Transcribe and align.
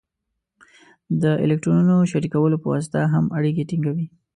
د 1.21 1.23
الکترونونو 1.45 2.09
شریکولو 2.11 2.61
په 2.63 2.67
واسطه 2.73 2.99
هم 3.13 3.25
اړیکې 3.37 3.67
ټینګوي. 3.69 4.07